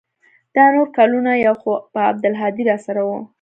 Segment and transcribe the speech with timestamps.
[0.55, 3.11] دا نور کلونه يو خو به عبدالهادي راسره و.